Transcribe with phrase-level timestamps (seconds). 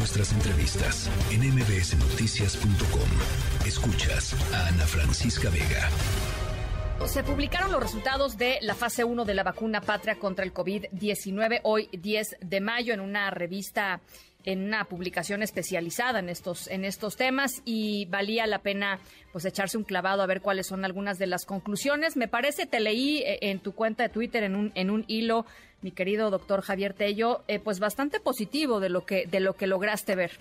[0.00, 3.66] nuestras entrevistas en mbsnoticias.com.
[3.66, 5.90] Escuchas a Ana Francisca Vega.
[7.06, 11.60] Se publicaron los resultados de la fase 1 de la vacuna Patria contra el COVID-19
[11.64, 14.00] hoy 10 de mayo en una revista
[14.44, 18.98] en una publicación especializada en estos en estos temas y valía la pena
[19.32, 22.16] pues echarse un clavado a ver cuáles son algunas de las conclusiones.
[22.16, 25.46] Me parece te leí eh, en tu cuenta de Twitter en un en un hilo,
[25.82, 29.66] mi querido doctor Javier Tello, eh, pues bastante positivo de lo que de lo que
[29.66, 30.32] lograste ver.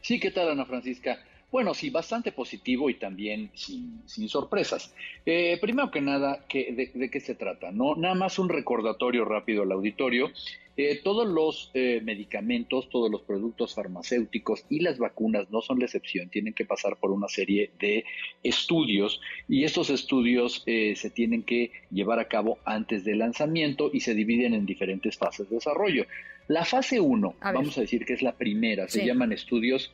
[0.00, 1.18] Sí, ¿qué tal Ana Francisca?
[1.54, 4.92] Bueno, sí, bastante positivo y también sin, sorpresas.
[5.24, 7.70] Eh, primero que nada, de, qué se trata?
[7.70, 10.32] No, nada más un recordatorio rápido al auditorio.
[10.76, 15.84] Eh, todos los eh, medicamentos, todos los productos farmacéuticos y las vacunas no son la
[15.84, 18.04] excepción, tienen que pasar por una serie de
[18.42, 24.14] estudios y estos estudios se tienen que llevar a cabo antes del lanzamiento y se
[24.14, 26.06] dividen en diferentes fases de desarrollo.
[26.48, 29.92] La fase 1, vamos a decir que es la primera, se llaman estudios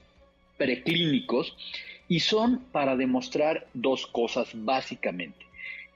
[0.61, 1.57] preclínicos
[2.07, 5.47] y son para demostrar dos cosas básicamente.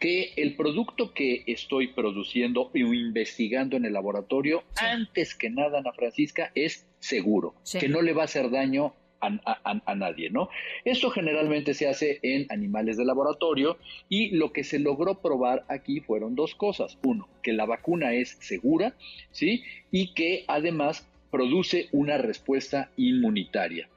[0.01, 5.93] Que el producto que estoy produciendo o investigando en el laboratorio, antes que nada, Ana
[5.93, 10.49] Francisca, es seguro, que no le va a hacer daño a, nadie, ¿no?
[10.85, 13.79] Esto generalmente se hace en animales de laboratorio
[14.09, 16.99] y lo que se logró probar aquí fueron dos cosas.
[17.03, 18.95] Uno, que la vacuna es segura,
[19.31, 19.63] ¿sí?
[19.91, 23.89] Y que además produce una respuesta inmunitaria.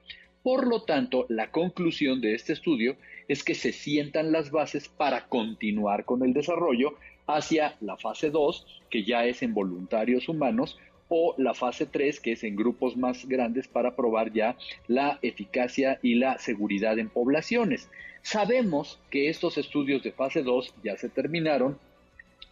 [0.48, 2.96] Por lo tanto, la conclusión de este estudio
[3.28, 6.96] es que se sientan las bases para continuar con el desarrollo
[7.28, 12.32] hacia la fase 2, que ya es en voluntarios humanos, o la fase 3, que
[12.32, 14.56] es en grupos más grandes para probar ya
[14.88, 17.90] la eficacia y la seguridad en poblaciones.
[18.22, 21.78] Sabemos que estos estudios de fase 2 ya se terminaron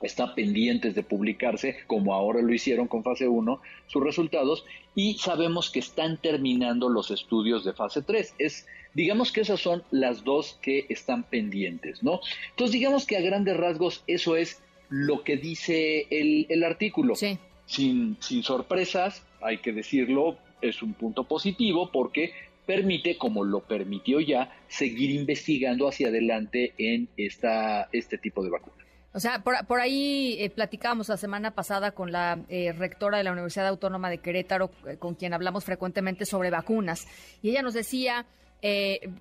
[0.05, 5.69] está pendientes de publicarse, como ahora lo hicieron con fase 1, sus resultados, y sabemos
[5.69, 8.35] que están terminando los estudios de fase 3.
[8.39, 12.19] Es, digamos que esas son las dos que están pendientes, ¿no?
[12.51, 17.15] Entonces, digamos que a grandes rasgos eso es lo que dice el, el artículo.
[17.15, 17.37] Sí.
[17.65, 22.31] Sin, sin sorpresas, hay que decirlo, es un punto positivo porque
[22.65, 28.84] permite, como lo permitió ya, seguir investigando hacia adelante en esta, este tipo de vacunas.
[29.15, 33.67] O sea, por, ahí eh, la semana pasada con la eh, rectora de la Universidad
[33.67, 37.07] Autónoma de Querétaro, eh, con quien hablamos frecuentemente sobre vacunas,
[37.41, 38.25] y ella nos decía,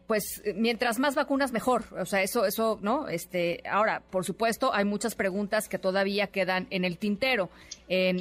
[0.07, 3.09] pues mientras más vacunas mejor, o sea, eso, eso, ¿no?
[3.09, 7.51] Este, ahora, por supuesto, hay muchas preguntas que todavía quedan en el tintero.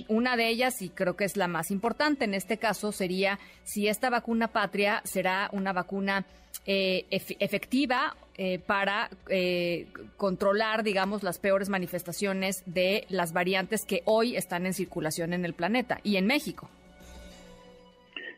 [0.10, 3.88] una de ellas, y creo que es la más importante en este caso, sería si
[3.88, 6.26] esta vacuna patria será una vacuna
[6.66, 14.66] efectiva eh, para eh, controlar, digamos, las peores manifestaciones de las variantes que hoy están
[14.66, 16.70] en circulación en el planeta y en México.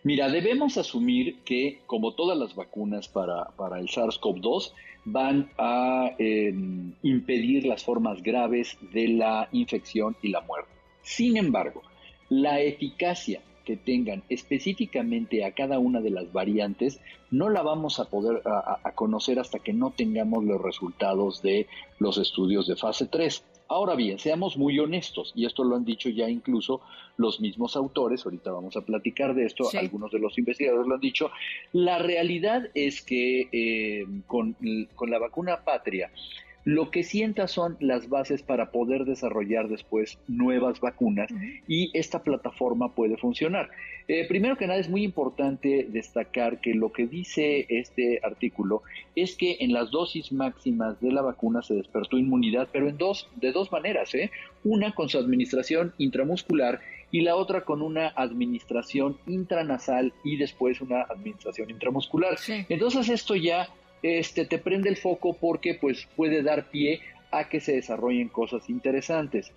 [0.04, 4.72] Mira, debemos asumir que, como todas las vacunas para, para el SARS-CoV-2,
[5.06, 10.72] van a em, impedir las formas graves de la infección y la muerte.
[11.02, 11.82] Sin embargo,
[12.30, 18.06] la eficacia que tengan específicamente a cada una de las variantes, no la vamos a
[18.06, 21.68] poder a, conocer hasta que no tengamos los resultados de
[22.00, 23.44] los estudios de fase 3.
[23.68, 26.82] Ahora bien, seamos muy honestos, y esto lo han dicho ya incluso
[27.18, 31.02] los mismos autores, ahorita vamos a platicar de esto, algunos de los investigadores lo han
[31.02, 31.32] dicho,
[31.74, 34.56] la realidad es que eh, con,
[34.94, 36.12] con la vacuna patria,
[36.66, 41.30] lo que sienta son las bases para poder desarrollar después nuevas vacunas
[41.68, 43.70] y esta plataforma puede funcionar.
[44.08, 48.82] Eh, primero que nada es muy importante destacar que lo que dice este artículo
[49.16, 53.30] es que en las dosis máximas de la vacuna se despertó inmunidad, pero en dos,
[53.36, 54.32] de dos maneras, ¿eh?
[54.64, 56.82] una con su administración intramuscular
[57.12, 62.38] y la otra con una administración intranasal y después una administración intramuscular.
[62.70, 63.70] Entonces esto ya
[64.02, 67.02] este, te prende el foco porque pues puede dar pie
[67.32, 69.52] a que se desarrollen cosas interesantes.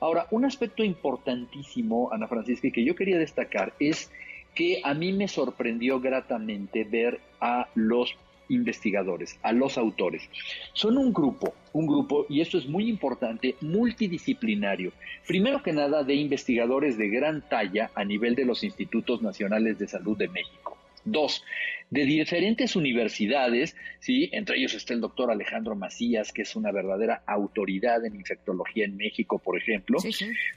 [0.00, 4.10] Ahora, un aspecto importantísimo, Ana Francisca, y que yo quería destacar es
[4.54, 8.16] que a mí me sorprendió gratamente ver a los
[8.48, 10.28] investigadores, a los autores.
[10.72, 14.92] Son un grupo, un grupo, y esto es muy importante, multidisciplinario.
[15.26, 19.88] Primero que nada, de investigadores de gran talla a nivel de los Institutos Nacionales de
[19.88, 20.76] Salud de México.
[21.04, 21.42] Dos,
[21.90, 24.30] de diferentes universidades, ¿sí?
[24.32, 28.96] entre ellos está el doctor Alejandro Macías, que es una verdadera autoridad en infectología en
[28.96, 29.98] México, por ejemplo,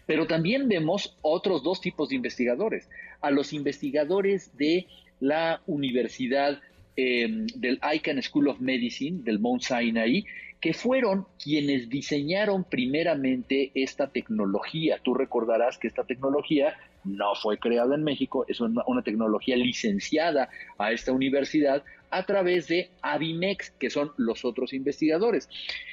[0.05, 2.87] pero también vemos otros dos tipos de investigadores,
[3.19, 4.87] a los investigadores de
[5.19, 6.61] la Universidad
[6.95, 10.25] em, del Icahn School of Medicine, del Mount Sinai,
[10.61, 14.99] que fueron quienes diseñaron primeramente esta tecnología.
[15.03, 16.75] Tú recordarás que esta tecnología
[17.05, 22.89] no fue creada en México, es una, tecnología licenciada a esta universidad a través de
[23.01, 25.49] Avimex, que son los otros investigadores.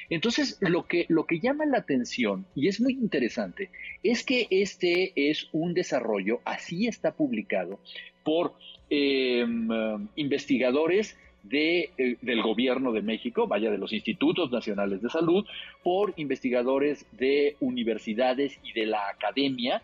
[0.09, 3.69] Entonces, lo que, lo que llama la atención, y es muy interesante,
[4.03, 7.79] es que este es un desarrollo, así está publicado,
[8.23, 8.53] por
[8.89, 9.67] em,
[10.15, 15.45] investigadores de, eh, del gobierno de México, vaya de los institutos nacionales de salud,
[15.83, 19.81] por investigadores de universidades y de la academia,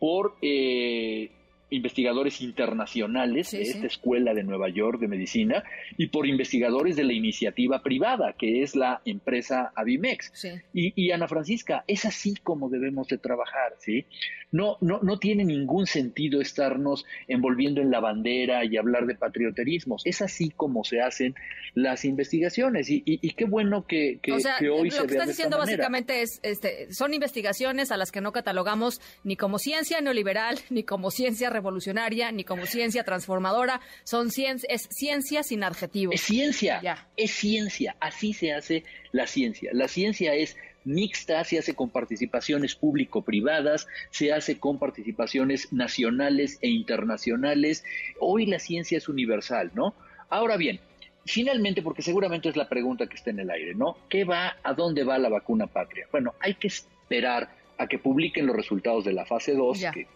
[0.00, 1.30] por eh,
[1.70, 5.64] investigadores internacionales de esta escuela de Nueva York de medicina
[5.96, 10.32] y por investigadores de la iniciativa privada, que es la empresa Avimex.
[10.72, 14.06] Y, Ana Francisca, es así como debemos de trabajar, ¿sí?
[14.52, 20.02] No, no, no tiene ningún sentido estarnos envolviendo en la bandera y hablar de patrioterismos.
[20.04, 21.36] Es así como se hacen
[21.74, 25.56] las investigaciones y, y, qué bueno que, que, o sea, hoy lo que estás diciendo
[25.56, 30.82] básicamente es, este, son investigaciones a las que no catalogamos ni como ciencia neoliberal, ni
[30.82, 33.80] como ciencia revolucionaria, ni como ciencia transformadora.
[34.04, 36.14] Son ciencia, es ciencia sin adjetivos.
[36.14, 37.96] Es ciencia, es ciencia.
[38.00, 39.70] Así se hace la ciencia.
[39.72, 46.68] La ciencia es mixta, se hace con participaciones público-privadas, se hace con participaciones nacionales e
[46.68, 47.84] internacionales.
[48.18, 49.94] Hoy la ciencia es universal, ¿no?
[50.28, 50.80] Ahora bien,
[51.26, 53.98] finalmente, porque seguramente es la pregunta que está en el aire, ¿no?
[54.08, 56.06] ¿Qué va, a dónde va la vacuna patria?
[56.10, 60.06] Bueno, hay que esperar a que publiquen los resultados de la fase 2, que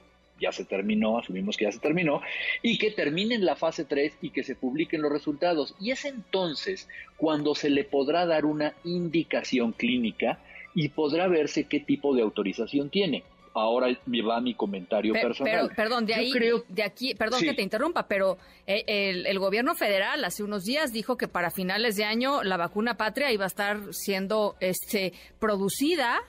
[0.41, 2.21] ya se terminó, asumimos que ya se terminó,
[2.63, 5.75] y que terminen la fase 3 y que se publiquen los resultados.
[5.81, 10.39] Y es entonces cuando se le podrá dar una indicación clínica
[10.75, 13.25] y podrá verse qué tipo de autorización tiene.
[13.57, 15.71] Ahora me va mi comentario personal.
[15.77, 16.33] perdón, de ahí,
[16.69, 21.17] de aquí, perdón que te interrumpa, pero eh, el, gobierno federal hace unos días dijo
[21.17, 26.21] que para finales de año la vacuna patria iba a estar siendo este producida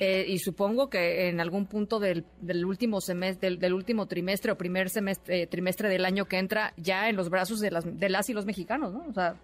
[0.00, 2.24] eh, y supongo que en algún punto del,
[2.64, 7.10] último semestre, del, último trimestre o primer semestre, eh, trimestre del año que entra, ya
[7.10, 9.04] en los brazos de las, de las y los mexicanos, ¿no?
[9.06, 9.36] O sea,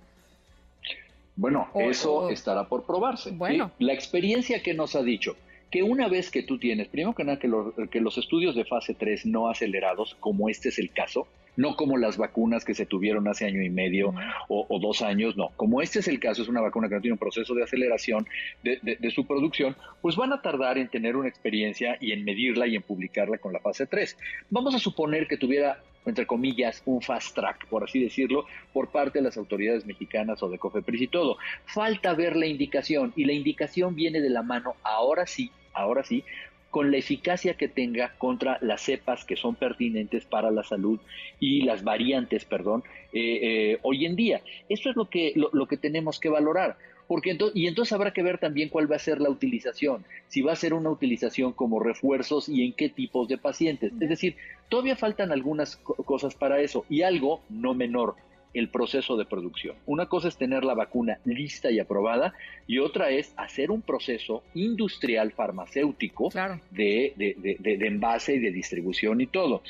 [1.36, 3.32] bueno, eso estará por probarse.
[3.32, 3.70] Bueno.
[3.78, 5.36] La experiencia que nos ha dicho
[5.70, 7.50] que una vez que tú tienes, primero que nada, que,
[7.90, 11.26] que los estudios de fase 3 no acelerados, como este es el caso,
[11.56, 14.14] no como las vacunas que se tuvieron hace año y medio
[14.48, 15.50] o, dos años, no.
[15.56, 18.26] Como este es el caso, es una vacuna que no tiene un proceso de aceleración
[18.62, 22.66] de, de, su producción, pues van a tardar en tener una experiencia y en medirla
[22.66, 24.16] y en publicarla con la fase 3.
[24.50, 29.18] Vamos a suponer que tuviera entre comillas, un fast track, por así decirlo, por parte
[29.18, 31.36] de las autoridades mexicanas o de COFEPRIS y todo.
[31.66, 36.24] Falta ver la indicación y la indicación viene de la mano, ahora sí, ahora sí,
[36.70, 41.00] con la eficacia que tenga contra las cepas que son pertinentes para la salud
[41.40, 44.42] y las variantes, perdón, eh, eh, hoy en día.
[44.68, 46.76] Eso es lo que, lo que tenemos que valorar.
[47.08, 50.52] Porque y entonces habrá que ver también cuál va a ser la utilización, si va
[50.52, 53.92] a ser una utilización como refuerzos y en qué tipos de pacientes.
[54.00, 54.36] Es decir,
[54.68, 58.16] todavía faltan algunas cosas para eso y algo no menor,
[58.58, 59.76] el proceso de producción.
[59.84, 62.32] Una cosa es tener la vacuna lista y aprobada
[62.66, 66.30] y otra es hacer un proceso industrial farmacéutico
[66.70, 69.62] de, de, envase y de distribución y todo.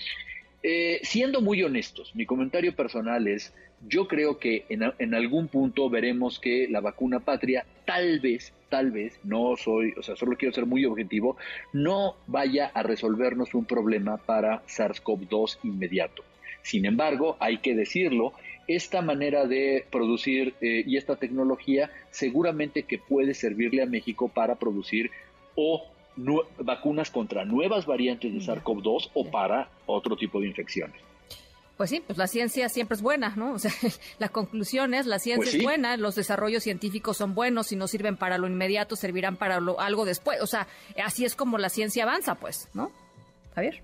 [0.62, 3.52] Eh, siendo muy honestos, mi comentario personal es,
[3.86, 9.20] yo creo que en, algún punto veremos que la vacuna patria tal vez, tal vez,
[9.22, 11.36] no soy, o sea, solo quiero ser muy objetivo,
[11.72, 16.24] no vaya a resolvernos un problema para SARS-CoV-2 inmediato.
[16.62, 18.32] Sin embargo, hay que decirlo,
[18.66, 24.56] esta manera de producir eh, y esta tecnología seguramente que puede servirle a México para
[24.56, 25.10] producir
[25.54, 25.86] o
[26.16, 31.00] vacunas contra nuevas variantes de SARS-CoV-2 o para otro tipo de infecciones.
[31.76, 33.52] Pues sí, pues la ciencia siempre es buena, ¿no?
[33.56, 33.72] O sea,
[34.18, 37.86] la conclusión es, la ciencia pues es buena, los desarrollos científicos son buenos, si no
[37.86, 40.40] sirven para lo inmediato, servirán para lo, algo después.
[40.40, 40.66] O sea,
[41.04, 42.90] así es como la ciencia avanza, pues, ¿no?
[43.54, 43.82] Javier.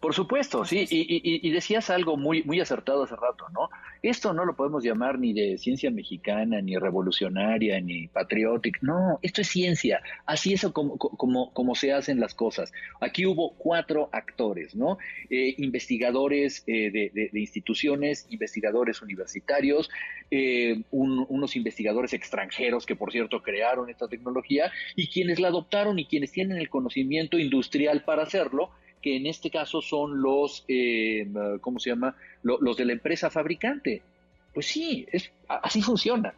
[0.00, 3.68] Por supuesto, sí, y, decías algo muy, muy acertado hace rato, ¿no?
[4.00, 9.40] Esto no lo podemos llamar ni de ciencia mexicana, ni revolucionaria, ni patriótica, no, esto
[9.40, 12.72] es ciencia, así es como, como, como se hacen las cosas.
[13.00, 14.98] Aquí hubo cuatro actores, ¿no?
[15.30, 19.90] Eh, investigadores eh, de, instituciones, investigadores universitarios,
[20.30, 26.06] eh, unos investigadores extranjeros que, por cierto, crearon esta tecnología, y quienes la adoptaron y
[26.06, 28.70] quienes tienen el conocimiento industrial para hacerlo,
[29.02, 31.28] que en este caso son los, eh,
[31.60, 32.14] ¿cómo se llama?
[32.42, 34.02] Los, de la empresa fabricante.
[34.52, 36.34] Pues sí, es, así funciona.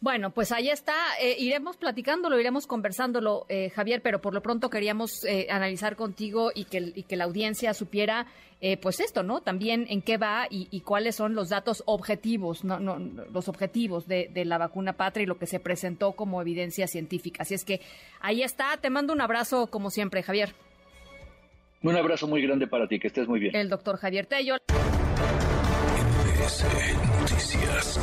[0.00, 0.94] Bueno, pues ahí está.
[1.20, 6.52] Eh, iremos platicándolo, iremos conversándolo, eh, Javier, pero por lo pronto queríamos eh, analizar contigo
[6.54, 8.26] y que, y que, la audiencia supiera,
[8.80, 9.40] pues esto, ¿no?
[9.40, 14.30] También en qué va y, cuáles son los datos objetivos, no, no, los objetivos de,
[14.32, 17.42] de, la vacuna patria y lo que se presentó como evidencia científica.
[17.42, 17.80] Así es que
[18.20, 18.76] ahí está.
[18.76, 20.54] Te mando un abrazo como siempre, Javier.
[21.82, 23.54] Un abrazo muy grande para ti, que estés muy bien.
[23.54, 24.56] El doctor Javier Tello.
[27.20, 28.00] Noticias.